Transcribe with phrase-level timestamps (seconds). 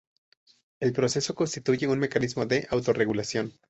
[0.79, 3.53] El proceso constituye un mecanismo de autorregulación.